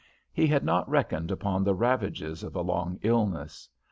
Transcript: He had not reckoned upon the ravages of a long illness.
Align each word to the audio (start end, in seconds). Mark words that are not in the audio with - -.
He 0.33 0.47
had 0.47 0.63
not 0.65 0.89
reckoned 0.89 1.29
upon 1.29 1.63
the 1.63 1.75
ravages 1.75 2.41
of 2.41 2.55
a 2.55 2.61
long 2.61 2.97
illness. 3.03 3.69